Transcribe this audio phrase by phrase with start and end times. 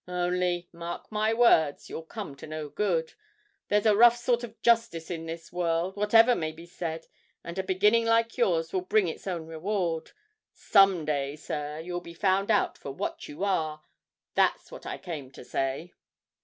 [0.07, 3.13] Only, mark my words you'll come to no good.
[3.67, 7.05] There's a rough sort of justice in this world, whatever may be said,
[7.43, 10.09] and a beginning like yours will bring its own reward.
[10.53, 13.83] Some day, sir, you'll be found out for what you are!
[14.33, 15.93] That's what I came to say!'